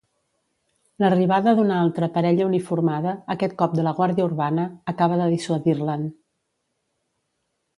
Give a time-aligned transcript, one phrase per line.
[1.01, 6.09] L'arribada d'una altra parella uniformada, aquest cop de la guàrdia urbana, acaba de dissuadir-le'n.